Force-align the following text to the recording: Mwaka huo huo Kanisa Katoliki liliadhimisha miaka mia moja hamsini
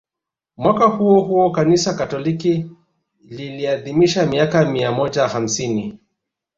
Mwaka 0.57 0.85
huo 0.85 1.21
huo 1.21 1.49
Kanisa 1.51 1.93
Katoliki 1.93 2.65
liliadhimisha 3.29 4.25
miaka 4.25 4.65
mia 4.65 4.91
moja 4.91 5.27
hamsini 5.27 5.99